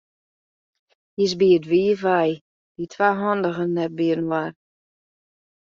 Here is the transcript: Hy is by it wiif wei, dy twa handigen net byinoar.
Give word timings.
Hy 1.15 1.21
is 1.25 1.33
by 1.39 1.49
it 1.57 1.65
wiif 1.71 1.99
wei, 2.09 2.29
dy 2.75 2.83
twa 2.93 3.09
handigen 3.21 3.71
net 3.75 3.91
byinoar. 3.97 4.51